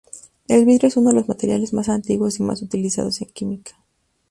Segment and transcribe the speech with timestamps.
[0.47, 3.75] El vidrio es uno de los materiales más antiguos y más utilizados en química.